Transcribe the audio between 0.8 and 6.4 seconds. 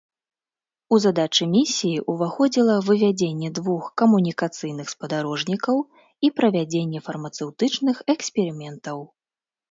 У задачы місіі ўваходзіла вывядзенне двух камунікацыйных спадарожнікаў і